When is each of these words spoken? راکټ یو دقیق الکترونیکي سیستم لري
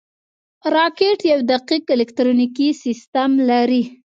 راکټ 0.75 1.19
یو 1.31 1.39
دقیق 1.51 1.85
الکترونیکي 1.95 2.67
سیستم 2.83 3.31
لري 3.49 3.83